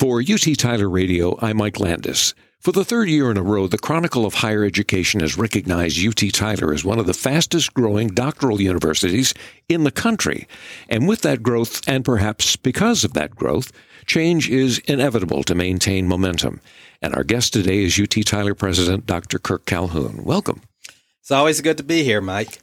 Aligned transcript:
For 0.00 0.22
UT 0.22 0.56
Tyler 0.56 0.88
Radio, 0.88 1.38
I'm 1.42 1.58
Mike 1.58 1.78
Landis. 1.78 2.32
For 2.58 2.72
the 2.72 2.86
third 2.86 3.10
year 3.10 3.30
in 3.30 3.36
a 3.36 3.42
row, 3.42 3.66
the 3.66 3.76
Chronicle 3.76 4.24
of 4.24 4.32
Higher 4.32 4.64
Education 4.64 5.20
has 5.20 5.36
recognized 5.36 6.02
UT 6.02 6.32
Tyler 6.32 6.72
as 6.72 6.86
one 6.86 6.98
of 6.98 7.04
the 7.04 7.12
fastest 7.12 7.74
growing 7.74 8.08
doctoral 8.08 8.62
universities 8.62 9.34
in 9.68 9.84
the 9.84 9.90
country. 9.90 10.48
And 10.88 11.06
with 11.06 11.20
that 11.20 11.42
growth, 11.42 11.86
and 11.86 12.02
perhaps 12.02 12.56
because 12.56 13.04
of 13.04 13.12
that 13.12 13.36
growth, 13.36 13.72
change 14.06 14.48
is 14.48 14.78
inevitable 14.86 15.42
to 15.42 15.54
maintain 15.54 16.08
momentum. 16.08 16.62
And 17.02 17.14
our 17.14 17.22
guest 17.22 17.52
today 17.52 17.84
is 17.84 18.00
UT 18.00 18.24
Tyler 18.24 18.54
President 18.54 19.04
Dr. 19.04 19.38
Kirk 19.38 19.66
Calhoun. 19.66 20.24
Welcome. 20.24 20.62
It's 21.20 21.30
always 21.30 21.60
good 21.60 21.76
to 21.76 21.84
be 21.84 22.04
here, 22.04 22.22
Mike. 22.22 22.62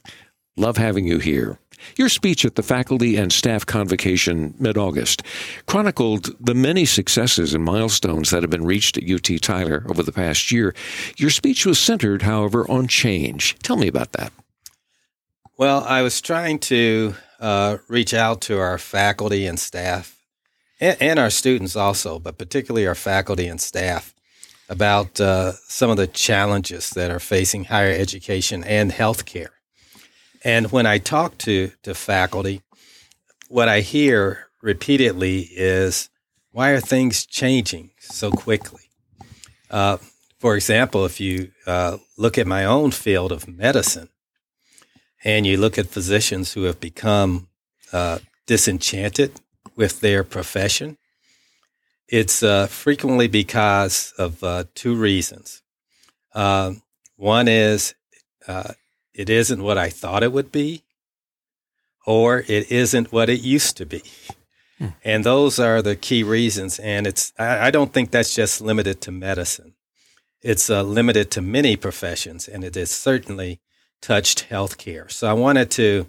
Love 0.56 0.76
having 0.76 1.06
you 1.06 1.20
here. 1.20 1.60
Your 1.96 2.08
speech 2.08 2.44
at 2.44 2.54
the 2.54 2.62
faculty 2.62 3.16
and 3.16 3.32
staff 3.32 3.66
convocation 3.66 4.54
mid 4.58 4.76
August 4.76 5.22
chronicled 5.66 6.34
the 6.44 6.54
many 6.54 6.84
successes 6.84 7.54
and 7.54 7.64
milestones 7.64 8.30
that 8.30 8.42
have 8.42 8.50
been 8.50 8.64
reached 8.64 8.96
at 8.98 9.08
UT 9.08 9.40
Tyler 9.40 9.84
over 9.88 10.02
the 10.02 10.12
past 10.12 10.50
year. 10.50 10.74
Your 11.16 11.30
speech 11.30 11.66
was 11.66 11.78
centered, 11.78 12.22
however, 12.22 12.68
on 12.70 12.88
change. 12.88 13.56
Tell 13.62 13.76
me 13.76 13.88
about 13.88 14.12
that. 14.12 14.32
Well, 15.56 15.84
I 15.84 16.02
was 16.02 16.20
trying 16.20 16.60
to 16.60 17.14
uh, 17.40 17.78
reach 17.88 18.14
out 18.14 18.40
to 18.42 18.58
our 18.58 18.78
faculty 18.78 19.46
and 19.46 19.58
staff 19.58 20.18
and, 20.80 20.96
and, 21.00 21.18
our 21.18 21.30
students 21.30 21.76
also, 21.76 22.18
but 22.18 22.38
particularly 22.38 22.86
our 22.86 22.94
faculty 22.94 23.46
and 23.46 23.60
staff 23.60 24.14
about 24.68 25.20
uh, 25.20 25.52
some 25.52 25.90
of 25.90 25.96
the 25.96 26.06
challenges 26.06 26.90
that 26.90 27.10
are 27.10 27.20
facing 27.20 27.64
higher 27.64 27.92
education 27.92 28.62
and 28.64 28.92
healthcare. 28.92 29.48
And 30.44 30.70
when 30.70 30.86
I 30.86 30.98
talk 30.98 31.38
to, 31.38 31.72
to 31.82 31.94
faculty, 31.94 32.62
what 33.48 33.68
I 33.68 33.80
hear 33.80 34.46
repeatedly 34.62 35.48
is, 35.52 36.10
why 36.52 36.70
are 36.70 36.80
things 36.80 37.26
changing 37.26 37.90
so 37.98 38.30
quickly? 38.30 38.82
Uh, 39.70 39.98
for 40.38 40.54
example, 40.54 41.04
if 41.04 41.20
you 41.20 41.50
uh, 41.66 41.98
look 42.16 42.38
at 42.38 42.46
my 42.46 42.64
own 42.64 42.90
field 42.90 43.32
of 43.32 43.48
medicine 43.48 44.08
and 45.24 45.46
you 45.46 45.56
look 45.56 45.78
at 45.78 45.88
physicians 45.88 46.52
who 46.52 46.62
have 46.62 46.80
become 46.80 47.48
uh, 47.92 48.18
disenchanted 48.46 49.40
with 49.74 50.00
their 50.00 50.22
profession, 50.22 50.96
it's 52.08 52.42
uh, 52.42 52.66
frequently 52.66 53.28
because 53.28 54.14
of 54.16 54.42
uh, 54.42 54.64
two 54.74 54.94
reasons. 54.94 55.62
Um, 56.34 56.82
one 57.16 57.48
is 57.48 57.94
uh, 58.46 58.72
it 59.18 59.28
isn't 59.28 59.60
what 59.60 59.76
I 59.76 59.90
thought 59.90 60.22
it 60.22 60.32
would 60.32 60.52
be, 60.52 60.84
or 62.06 62.44
it 62.46 62.70
isn't 62.70 63.12
what 63.12 63.28
it 63.28 63.40
used 63.40 63.76
to 63.78 63.84
be. 63.84 64.02
Hmm. 64.78 64.86
And 65.04 65.24
those 65.24 65.58
are 65.58 65.82
the 65.82 65.96
key 65.96 66.22
reasons. 66.22 66.78
And 66.78 67.04
it's, 67.04 67.32
I, 67.36 67.66
I, 67.66 67.70
don't 67.72 67.92
think 67.92 68.12
that's 68.12 68.32
just 68.32 68.60
limited 68.60 69.00
to 69.02 69.10
medicine. 69.10 69.74
It's 70.40 70.70
uh, 70.70 70.84
limited 70.84 71.32
to 71.32 71.42
many 71.42 71.74
professions, 71.74 72.46
and 72.46 72.62
it 72.62 72.76
has 72.76 72.92
certainly 72.92 73.60
touched 74.00 74.48
healthcare. 74.50 75.10
So 75.10 75.28
I 75.28 75.32
wanted 75.32 75.72
to 75.72 76.06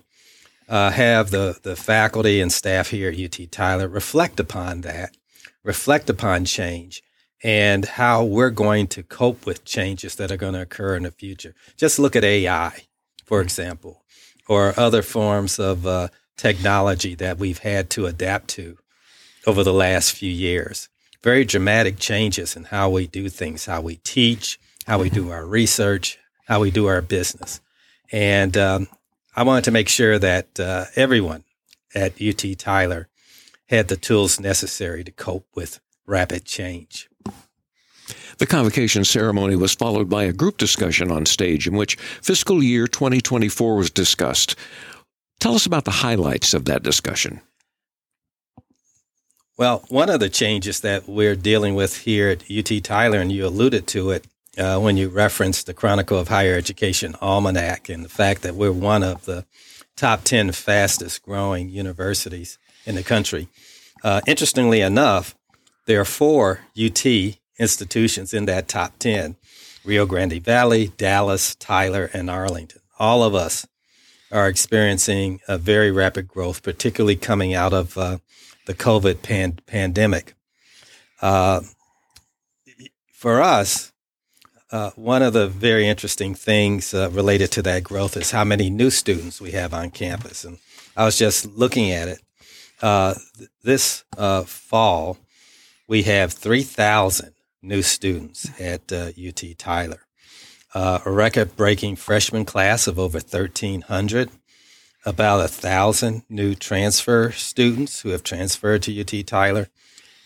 uh, 0.67 0.91
have 0.91 1.31
the, 1.31 1.57
the 1.63 1.75
faculty 1.75 2.39
and 2.39 2.53
staff 2.53 2.91
here 2.91 3.09
at 3.09 3.19
UT 3.19 3.51
Tyler 3.51 3.87
reflect 3.87 4.39
upon 4.39 4.81
that, 4.81 5.17
reflect 5.63 6.11
upon 6.11 6.45
change, 6.45 7.01
and 7.43 7.85
how 7.85 8.23
we're 8.23 8.51
going 8.51 8.85
to 8.85 9.01
cope 9.01 9.47
with 9.47 9.65
changes 9.65 10.13
that 10.17 10.31
are 10.31 10.37
going 10.37 10.53
to 10.53 10.61
occur 10.61 10.95
in 10.95 11.03
the 11.03 11.11
future. 11.11 11.55
Just 11.75 11.97
look 11.97 12.15
at 12.15 12.23
AI 12.23 12.83
for 13.29 13.41
example, 13.41 14.01
or 14.47 14.73
other 14.75 15.03
forms 15.03 15.59
of 15.59 15.85
uh, 15.85 16.07
technology 16.35 17.13
that 17.13 17.37
we've 17.37 17.59
had 17.59 17.87
to 17.91 18.07
adapt 18.07 18.47
to 18.47 18.75
over 19.45 19.63
the 19.63 19.71
last 19.71 20.13
few 20.13 20.31
years. 20.31 20.89
Very 21.21 21.45
dramatic 21.45 21.99
changes 21.99 22.55
in 22.55 22.63
how 22.63 22.89
we 22.89 23.05
do 23.05 23.29
things, 23.29 23.67
how 23.67 23.81
we 23.81 23.97
teach, 23.97 24.59
how 24.87 24.97
we 24.97 25.11
do 25.11 25.29
our 25.29 25.45
research, 25.45 26.17
how 26.47 26.59
we 26.59 26.71
do 26.71 26.87
our 26.87 27.03
business. 27.03 27.61
And 28.11 28.57
um, 28.57 28.87
I 29.35 29.43
wanted 29.43 29.65
to 29.65 29.71
make 29.71 29.89
sure 29.89 30.17
that 30.17 30.59
uh, 30.59 30.85
everyone 30.95 31.43
at 31.93 32.19
UT 32.19 32.57
Tyler 32.57 33.09
had 33.67 33.89
the 33.89 33.95
tools 33.95 34.39
necessary 34.39 35.03
to 35.03 35.11
cope 35.11 35.45
with 35.53 35.79
rapid 36.07 36.45
change. 36.45 37.07
The 38.39 38.47
convocation 38.47 39.03
ceremony 39.03 39.57
was 39.57 39.75
followed 39.75 40.09
by 40.09 40.23
a 40.23 40.31
group 40.31 40.57
discussion 40.57 41.11
on 41.11 41.25
stage 41.25 41.67
in 41.67 41.75
which 41.75 41.95
fiscal 42.21 42.63
year 42.63 42.87
2024 42.87 43.75
was 43.75 43.91
discussed. 43.91 44.55
Tell 45.41 45.55
us 45.55 45.65
about 45.65 45.83
the 45.83 45.91
highlights 45.91 46.53
of 46.53 46.63
that 46.65 46.81
discussion. 46.81 47.41
Well, 49.57 49.83
one 49.89 50.09
of 50.09 50.21
the 50.21 50.29
changes 50.29 50.79
that 50.79 51.07
we're 51.07 51.35
dealing 51.35 51.75
with 51.75 51.97
here 51.97 52.29
at 52.29 52.49
UT 52.49 52.81
Tyler, 52.81 53.19
and 53.19 53.29
you 53.29 53.45
alluded 53.45 53.87
to 53.87 54.11
it 54.11 54.25
uh, 54.57 54.79
when 54.79 54.95
you 54.95 55.09
referenced 55.09 55.65
the 55.65 55.73
Chronicle 55.73 56.17
of 56.17 56.29
Higher 56.29 56.55
Education 56.55 57.15
Almanac 57.21 57.89
and 57.89 58.05
the 58.05 58.09
fact 58.09 58.41
that 58.43 58.55
we're 58.55 58.71
one 58.71 59.03
of 59.03 59.25
the 59.25 59.45
top 59.97 60.23
10 60.23 60.53
fastest 60.53 61.23
growing 61.23 61.67
universities 61.67 62.57
in 62.85 62.95
the 62.95 63.03
country. 63.03 63.49
Uh, 64.01 64.21
interestingly 64.25 64.79
enough, 64.79 65.35
there 65.87 65.99
are 65.99 66.05
four 66.05 66.61
UT 66.81 67.05
institutions 67.59 68.33
in 68.33 68.45
that 68.45 68.67
top 68.67 68.97
10 68.99 69.35
Rio 69.85 70.05
Grande 70.05 70.43
Valley, 70.43 70.91
Dallas, 70.97 71.55
Tyler, 71.55 72.09
and 72.13 72.29
Arlington. 72.29 72.81
All 72.97 73.23
of 73.23 73.33
us 73.33 73.65
are 74.31 74.47
experiencing 74.47 75.39
a 75.47 75.57
very 75.57 75.91
rapid 75.91 76.27
growth, 76.27 76.61
particularly 76.61 77.15
coming 77.15 77.53
out 77.53 77.73
of 77.73 77.97
uh, 77.97 78.17
the 78.65 78.73
COVID 78.73 79.21
pan- 79.21 79.59
pandemic. 79.65 80.33
Uh, 81.21 81.61
for 83.11 83.41
us, 83.41 83.91
uh, 84.71 84.91
one 84.91 85.23
of 85.23 85.33
the 85.33 85.47
very 85.47 85.87
interesting 85.87 86.35
things 86.35 86.93
uh, 86.93 87.09
related 87.11 87.51
to 87.51 87.61
that 87.63 87.83
growth 87.83 88.15
is 88.15 88.31
how 88.31 88.43
many 88.43 88.69
new 88.69 88.89
students 88.89 89.41
we 89.41 89.51
have 89.51 89.73
on 89.73 89.89
campus. 89.89 90.45
And 90.45 90.59
I 90.95 91.05
was 91.05 91.17
just 91.17 91.45
looking 91.57 91.91
at 91.91 92.07
it. 92.07 92.19
Uh, 92.81 93.15
this 93.63 94.03
uh, 94.17 94.43
fall, 94.43 95.17
we 95.87 96.03
have 96.03 96.31
3,000 96.31 97.33
new 97.61 97.81
students 97.81 98.49
at 98.59 98.91
uh, 98.91 99.11
UT 99.17 99.43
Tyler. 99.57 100.01
Uh, 100.73 100.99
a 101.05 101.11
record 101.11 101.55
breaking 101.55 101.95
freshman 101.95 102.45
class 102.45 102.87
of 102.87 102.99
over 102.99 103.17
1,300, 103.17 104.29
about 105.05 105.43
a 105.43 105.47
thousand 105.47 106.23
new 106.29 106.53
transfer 106.53 107.31
students 107.31 108.01
who 108.01 108.09
have 108.09 108.23
transferred 108.23 108.83
to 108.83 109.01
UT 109.01 109.25
Tyler, 109.25 109.69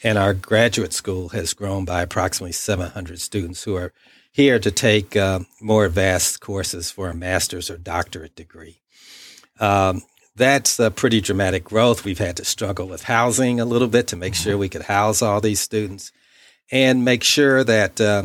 and 0.04 0.18
our 0.18 0.34
graduate 0.34 0.92
school 0.92 1.30
has 1.30 1.54
grown 1.54 1.86
by 1.86 2.02
approximately 2.02 2.52
700 2.52 3.22
students 3.22 3.64
who 3.64 3.76
are 3.76 3.94
here 4.32 4.60
to 4.60 4.72
take 4.72 5.16
uh, 5.16 5.40
more 5.62 5.86
advanced 5.86 6.42
courses 6.42 6.92
for 6.92 7.10
a 7.10 7.14
master's 7.14 7.70
or 7.70 7.78
doctorate 7.78 8.36
degree. 8.36 8.82
Um, 9.60 10.02
that's 10.36 10.80
a 10.80 10.90
pretty 10.90 11.22
dramatic 11.22 11.64
growth. 11.64 12.04
We've 12.04 12.18
had 12.18 12.36
to 12.38 12.46
struggle 12.46 12.88
with 12.88 13.04
housing 13.04 13.60
a 13.60 13.66
little 13.66 13.88
bit 13.88 14.08
to 14.08 14.16
make 14.16 14.34
sure 14.34 14.58
we 14.58 14.70
could 14.70 14.84
house 14.84 15.22
all 15.22 15.40
these 15.40 15.60
students 15.60 16.12
and 16.74 17.06
make 17.06 17.24
sure 17.24 17.64
that 17.64 18.02
uh, 18.02 18.24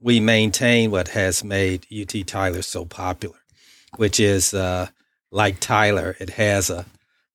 we 0.00 0.20
maintain 0.20 0.92
what 0.92 1.08
has 1.08 1.42
made 1.42 1.84
UT 1.92 2.24
Tyler 2.28 2.62
so 2.62 2.84
popular, 2.84 3.40
which 3.96 4.20
is 4.20 4.54
uh, 4.54 4.86
like 5.32 5.58
Tyler, 5.58 6.16
it 6.20 6.30
has 6.30 6.70
a 6.70 6.86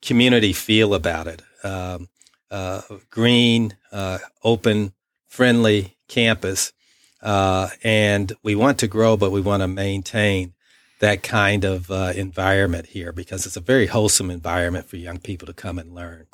community 0.01 0.53
feel 0.53 0.93
about 0.93 1.27
it. 1.27 1.41
Um, 1.65 2.07
uh, 2.49 2.81
green, 3.09 3.75
uh, 3.91 4.19
open, 4.41 4.93
friendly 5.27 5.97
campus. 6.07 6.71
Uh, 7.21 7.67
and 7.83 8.31
we 8.41 8.55
want 8.55 8.77
to 8.79 8.87
grow, 8.87 9.17
but 9.17 9.31
we 9.31 9.41
want 9.41 9.63
to 9.63 9.67
maintain 9.67 10.53
that 10.99 11.23
kind 11.23 11.65
of 11.65 11.91
uh, 11.91 12.13
environment 12.15 12.87
here 12.87 13.11
because 13.11 13.45
it's 13.45 13.57
a 13.57 13.61
very 13.61 13.87
wholesome 13.87 14.31
environment 14.31 14.87
for 14.87 14.95
young 14.95 15.19
people 15.19 15.45
to 15.45 15.53
come 15.53 15.77
and 15.77 15.93
learn. 15.93 16.25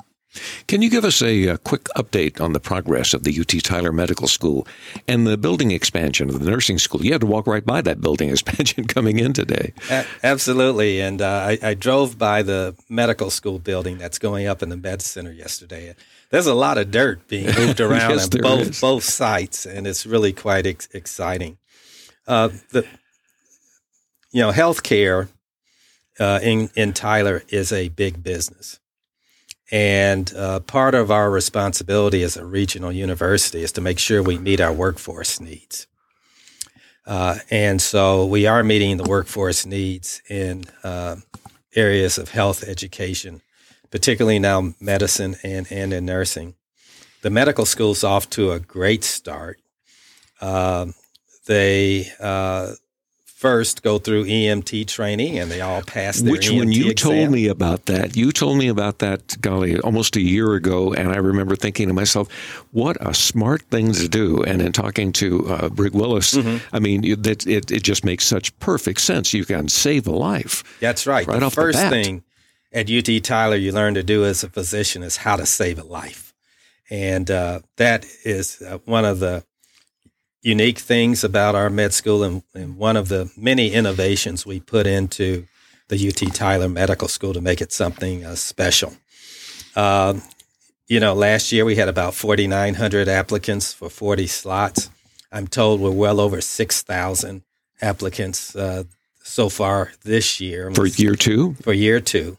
Can 0.68 0.80
you 0.80 0.90
give 0.90 1.04
us 1.04 1.22
a, 1.22 1.48
a, 1.48 1.58
quick 1.58 1.84
update 1.96 2.40
on 2.40 2.52
the 2.52 2.60
progress 2.60 3.14
of 3.14 3.24
the 3.24 3.40
UT 3.40 3.48
Tyler 3.64 3.90
Medical 3.90 4.28
School 4.28 4.66
and 5.08 5.26
the 5.26 5.36
building 5.36 5.72
expansion 5.72 6.28
of 6.28 6.38
the 6.38 6.48
nursing 6.48 6.78
school? 6.78 7.04
You 7.04 7.12
had 7.12 7.20
to 7.22 7.26
walk 7.26 7.48
right 7.48 7.64
by 7.66 7.80
that 7.82 8.00
building 8.00 8.30
expansion 8.30 8.84
coming 8.84 9.18
in 9.18 9.32
today. 9.32 9.72
A- 9.90 10.06
absolutely. 10.22 11.00
And 11.00 11.20
uh, 11.20 11.26
I, 11.26 11.58
I, 11.62 11.74
drove 11.74 12.16
by 12.16 12.42
the 12.42 12.76
medical 12.88 13.30
school 13.30 13.58
building 13.58 13.98
that's 13.98 14.18
going 14.18 14.46
up 14.46 14.62
in 14.62 14.68
the 14.68 14.76
med 14.76 15.02
center 15.02 15.32
yesterday. 15.32 15.94
There's 16.30 16.46
a 16.46 16.54
lot 16.54 16.78
of 16.78 16.90
dirt 16.92 17.26
being 17.26 17.46
moved 17.58 17.80
around 17.80 18.10
yes, 18.10 18.32
at 18.32 18.40
both, 18.40 18.80
both 18.80 19.04
sites, 19.04 19.66
and 19.66 19.86
it's 19.86 20.06
really 20.06 20.32
quite 20.32 20.66
ex- 20.66 20.88
exciting. 20.92 21.58
Uh, 22.28 22.50
the, 22.70 22.86
you 24.30 24.42
know, 24.42 24.52
healthcare 24.52 25.28
uh, 26.20 26.38
in, 26.42 26.70
in 26.76 26.92
Tyler 26.92 27.42
is 27.48 27.72
a 27.72 27.88
big 27.88 28.22
business. 28.22 28.79
And 29.72 30.32
uh, 30.34 30.60
part 30.60 30.94
of 30.94 31.10
our 31.10 31.30
responsibility 31.30 32.22
as 32.24 32.36
a 32.36 32.44
regional 32.44 32.90
university 32.90 33.62
is 33.62 33.72
to 33.72 33.80
make 33.80 33.98
sure 33.98 34.22
we 34.22 34.38
meet 34.38 34.60
our 34.60 34.72
workforce 34.72 35.40
needs. 35.40 35.86
Uh, 37.06 37.38
and 37.50 37.80
so 37.80 38.26
we 38.26 38.46
are 38.46 38.62
meeting 38.62 38.96
the 38.96 39.08
workforce 39.08 39.64
needs 39.64 40.22
in 40.28 40.64
uh, 40.84 41.16
areas 41.74 42.18
of 42.18 42.30
health 42.30 42.64
education, 42.64 43.42
particularly 43.90 44.38
now 44.38 44.74
medicine 44.80 45.36
and, 45.42 45.70
and 45.70 45.92
in 45.92 46.04
nursing. 46.04 46.54
the 47.22 47.30
medical 47.30 47.66
school's 47.66 48.04
off 48.04 48.28
to 48.30 48.52
a 48.52 48.60
great 48.60 49.04
start. 49.04 49.60
Uh, 50.40 50.86
they 51.46 52.10
uh, 52.20 52.72
first 53.40 53.82
go 53.82 53.98
through 53.98 54.26
EMT 54.26 54.86
training 54.86 55.38
and 55.38 55.50
they 55.50 55.62
all 55.62 55.80
pass 55.80 56.20
their 56.20 56.30
Which, 56.30 56.50
EMT 56.50 56.58
when 56.58 56.72
you 56.72 56.90
exam. 56.90 57.10
told 57.12 57.30
me 57.30 57.48
about 57.48 57.86
that, 57.86 58.14
you 58.14 58.32
told 58.32 58.58
me 58.58 58.68
about 58.68 58.98
that, 58.98 59.40
golly, 59.40 59.80
almost 59.80 60.14
a 60.16 60.20
year 60.20 60.52
ago. 60.52 60.92
And 60.92 61.08
I 61.08 61.16
remember 61.16 61.56
thinking 61.56 61.88
to 61.88 61.94
myself, 61.94 62.30
what 62.72 62.98
a 63.00 63.14
smart 63.14 63.62
thing 63.70 63.92
to 63.94 64.08
do. 64.08 64.42
And 64.44 64.60
in 64.60 64.72
talking 64.72 65.10
to 65.14 65.48
uh, 65.48 65.68
Brig 65.70 65.94
Willis, 65.94 66.34
Mm-hmm. 66.34 66.74
I 66.76 66.78
mean, 66.80 67.22
that 67.22 67.46
it, 67.46 67.70
it 67.70 67.82
just 67.82 68.04
makes 68.04 68.24
such 68.26 68.56
perfect 68.60 69.00
sense. 69.00 69.32
You 69.32 69.44
can 69.44 69.68
save 69.68 70.06
a 70.06 70.12
life. 70.12 70.62
That's 70.80 71.06
right. 71.06 71.26
Right 71.26 71.40
the 71.40 71.46
off 71.46 71.54
the 71.54 71.60
first 71.62 71.78
bat. 71.78 71.90
thing 71.90 72.22
at 72.72 72.90
UT 72.90 73.22
Tyler 73.24 73.56
you 73.56 73.72
learn 73.72 73.94
to 73.94 74.02
do 74.02 74.24
as 74.24 74.44
a 74.44 74.48
physician 74.48 75.02
is 75.02 75.16
how 75.18 75.36
to 75.36 75.46
save 75.46 75.78
a 75.78 75.84
life. 75.84 76.34
And 76.90 77.30
uh, 77.30 77.60
that 77.76 78.04
is 78.24 78.60
uh, 78.62 78.78
one 78.84 79.04
of 79.04 79.18
the 79.20 79.44
unique 80.42 80.78
things 80.78 81.24
about 81.24 81.54
our 81.54 81.70
med 81.70 81.92
school 81.92 82.22
and, 82.22 82.42
and 82.54 82.76
one 82.76 82.96
of 82.96 83.08
the 83.08 83.30
many 83.36 83.72
innovations 83.72 84.46
we 84.46 84.60
put 84.60 84.86
into 84.86 85.46
the 85.88 86.08
UT 86.08 86.34
Tyler 86.34 86.68
Medical 86.68 87.08
School 87.08 87.34
to 87.34 87.40
make 87.40 87.60
it 87.60 87.72
something 87.72 88.24
uh, 88.24 88.36
special. 88.36 88.94
Um, 89.76 90.22
you 90.86 90.98
know, 90.98 91.14
last 91.14 91.52
year 91.52 91.64
we 91.64 91.76
had 91.76 91.88
about 91.88 92.14
4,900 92.14 93.08
applicants 93.08 93.72
for 93.72 93.90
40 93.90 94.26
slots. 94.26 94.90
I'm 95.30 95.46
told 95.46 95.80
we're 95.80 95.90
well 95.90 96.20
over 96.20 96.40
6,000 96.40 97.42
applicants 97.82 98.56
uh, 98.56 98.84
so 99.22 99.48
far 99.48 99.92
this 100.02 100.40
year 100.40 100.72
For 100.72 100.86
year 100.86 101.14
two, 101.14 101.54
for 101.62 101.72
year 101.72 102.00
two 102.00 102.38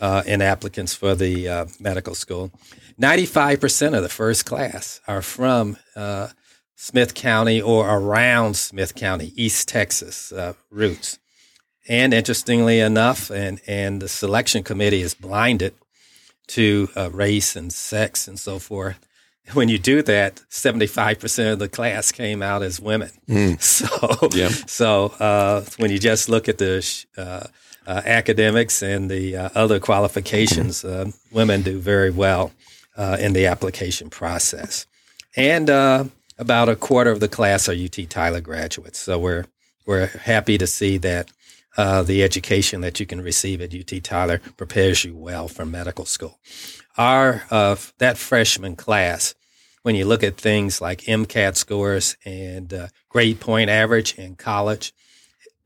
uh, 0.00 0.22
in 0.26 0.42
applicants 0.42 0.94
for 0.94 1.14
the 1.14 1.48
uh, 1.48 1.66
medical 1.78 2.14
school. 2.14 2.50
95% 3.00 3.96
of 3.96 4.02
the 4.02 4.08
first 4.08 4.46
class 4.46 5.00
are 5.06 5.22
from 5.22 5.76
uh, 5.96 6.28
Smith 6.76 7.14
County 7.14 7.60
or 7.60 7.88
around 7.88 8.56
Smith 8.56 8.94
County, 8.94 9.32
East 9.36 9.68
Texas 9.68 10.32
uh, 10.32 10.54
roots. 10.70 11.18
And 11.88 12.14
interestingly 12.14 12.80
enough, 12.80 13.30
and, 13.30 13.60
and 13.66 14.00
the 14.00 14.08
selection 14.08 14.62
committee 14.62 15.02
is 15.02 15.14
blinded 15.14 15.74
to 16.48 16.88
uh, 16.96 17.10
race 17.10 17.56
and 17.56 17.72
sex 17.72 18.26
and 18.28 18.38
so 18.38 18.58
forth. 18.58 18.98
When 19.52 19.68
you 19.68 19.78
do 19.78 20.00
that, 20.02 20.36
75% 20.50 21.52
of 21.52 21.58
the 21.58 21.68
class 21.68 22.10
came 22.12 22.42
out 22.42 22.62
as 22.62 22.80
women. 22.80 23.10
So, 23.60 23.88
Yeah. 24.32 24.48
so 24.66 25.06
uh, 25.20 25.64
when 25.76 25.90
you 25.90 25.98
just 25.98 26.30
look 26.30 26.48
at 26.48 26.56
the 26.56 26.80
sh- 26.80 27.04
uh, 27.18 27.46
uh, 27.86 28.00
academics 28.06 28.82
and 28.82 29.10
the 29.10 29.36
uh, 29.36 29.48
other 29.54 29.78
qualifications, 29.80 30.82
uh, 30.82 31.10
women 31.30 31.60
do 31.60 31.78
very 31.78 32.10
well 32.10 32.52
uh, 32.96 33.18
in 33.20 33.34
the 33.34 33.44
application 33.44 34.08
process. 34.08 34.86
And 35.36 35.68
uh, 35.68 36.04
about 36.38 36.68
a 36.68 36.76
quarter 36.76 37.10
of 37.10 37.20
the 37.20 37.28
class 37.28 37.68
are 37.68 37.72
UT 37.74 37.98
Tyler 38.08 38.40
graduates. 38.40 38.98
So 38.98 39.18
we're 39.18 39.44
we're 39.86 40.06
happy 40.06 40.58
to 40.58 40.66
see 40.66 40.96
that 40.98 41.30
uh, 41.76 42.02
the 42.02 42.22
education 42.22 42.80
that 42.80 43.00
you 43.00 43.06
can 43.06 43.20
receive 43.20 43.60
at 43.60 43.74
UT 43.74 44.02
Tyler 44.02 44.40
prepares 44.56 45.04
you 45.04 45.14
well 45.14 45.48
for 45.48 45.66
medical 45.66 46.04
school. 46.04 46.38
Our 46.96 47.44
uh, 47.50 47.76
that 47.98 48.16
freshman 48.16 48.76
class, 48.76 49.34
when 49.82 49.94
you 49.94 50.04
look 50.04 50.22
at 50.22 50.36
things 50.36 50.80
like 50.80 51.02
MCAT 51.02 51.56
scores 51.56 52.16
and 52.24 52.72
uh, 52.72 52.88
grade 53.08 53.40
point 53.40 53.70
average 53.70 54.14
in 54.14 54.36
college, 54.36 54.92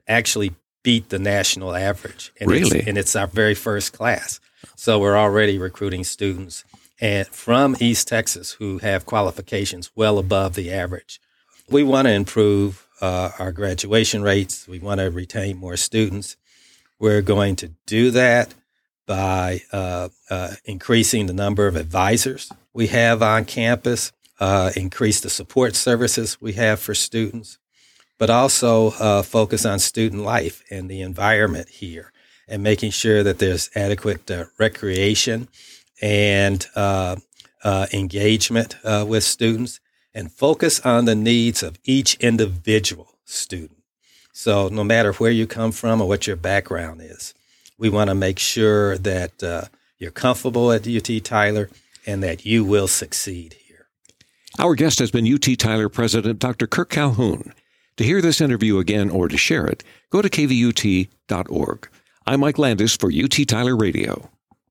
actually 0.06 0.55
beat 0.82 1.11
the 1.11 1.19
national 1.19 1.75
average. 1.75 2.32
And 2.41 2.50
Really? 2.50 2.79
It's, 2.79 2.88
and 2.88 2.99
it's 2.99 3.17
our 3.17 3.26
very 3.26 3.55
first 3.55 3.93
class. 3.93 4.41
So 4.75 4.99
we're 4.99 5.17
already 5.19 5.59
recruiting 5.59 6.05
students 6.05 6.65
and 7.00 7.26
from 7.28 7.76
East 7.80 8.08
Texas 8.08 8.52
who 8.52 8.78
have 8.78 9.06
qualifications 9.06 9.90
well 9.94 10.18
above 10.18 10.54
the 10.54 10.72
average. 10.72 11.20
We 11.70 11.82
want 11.82 12.06
to 12.06 12.12
improve 12.12 12.86
uh, 13.00 13.30
our 13.38 13.52
graduation 13.52 14.22
rates. 14.22 14.66
We 14.66 14.78
want 14.78 15.00
to 15.00 15.10
retain 15.10 15.58
more 15.58 15.76
students. 15.76 16.36
We're 16.98 17.22
going 17.22 17.56
to 17.56 17.72
do 17.86 18.10
that 18.12 18.54
by 19.06 19.62
uh, 19.72 20.08
uh, 20.28 20.54
increasing 20.64 21.26
the 21.26 21.32
number 21.32 21.66
of 21.66 21.76
advisors 21.76 22.52
we 22.72 22.88
have 22.88 23.22
on 23.22 23.44
campus, 23.44 24.12
uh, 24.40 24.70
increase 24.76 25.20
the 25.20 25.30
support 25.30 25.74
services 25.74 26.38
we 26.40 26.52
have 26.54 26.78
for 26.80 26.94
students, 26.94 27.58
but 28.18 28.30
also 28.30 28.90
uh, 28.98 29.22
focus 29.22 29.64
on 29.64 29.78
student 29.78 30.22
life 30.22 30.62
and 30.70 30.90
the 30.90 31.00
environment 31.00 31.68
here 31.68 32.12
and 32.46 32.62
making 32.62 32.90
sure 32.90 33.22
that 33.22 33.38
there's 33.38 33.70
adequate 33.74 34.30
uh, 34.30 34.44
recreation 34.58 35.48
and 36.00 36.66
uh, 36.74 37.16
uh, 37.64 37.86
engagement 37.92 38.76
uh, 38.84 39.04
with 39.06 39.24
students 39.24 39.80
and 40.14 40.32
focus 40.32 40.80
on 40.80 41.04
the 41.04 41.14
needs 41.14 41.62
of 41.62 41.78
each 41.84 42.14
individual 42.16 43.18
student. 43.24 43.82
So, 44.32 44.68
no 44.68 44.84
matter 44.84 45.12
where 45.14 45.30
you 45.30 45.46
come 45.46 45.72
from 45.72 46.00
or 46.00 46.08
what 46.08 46.26
your 46.26 46.36
background 46.36 47.02
is, 47.02 47.34
we 47.76 47.88
want 47.88 48.08
to 48.08 48.14
make 48.14 48.38
sure 48.38 48.96
that 48.98 49.42
uh, 49.42 49.64
you're 49.98 50.10
comfortable 50.10 50.72
at 50.72 50.86
UT 50.86 51.24
Tyler 51.24 51.68
and 52.06 52.22
that 52.22 52.46
you 52.46 52.64
will 52.64 52.88
succeed 52.88 53.54
here. 53.66 53.88
Our 54.58 54.74
guest 54.74 54.98
has 55.00 55.10
been 55.10 55.32
UT 55.32 55.46
Tyler 55.58 55.88
President 55.88 56.38
Dr. 56.38 56.66
Kirk 56.66 56.90
Calhoun. 56.90 57.52
To 57.96 58.04
hear 58.04 58.22
this 58.22 58.40
interview 58.40 58.78
again 58.78 59.10
or 59.10 59.26
to 59.26 59.36
share 59.36 59.66
it, 59.66 59.82
go 60.10 60.22
to 60.22 60.30
kvut.org. 60.30 61.88
I'm 62.26 62.40
Mike 62.40 62.58
Landis 62.58 62.96
for 62.96 63.10
UT 63.12 63.36
Tyler 63.48 63.76
Radio. 63.76 64.30